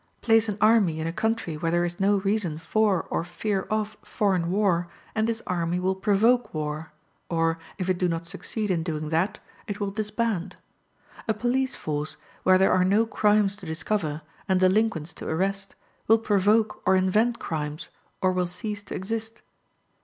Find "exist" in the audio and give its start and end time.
18.95-19.43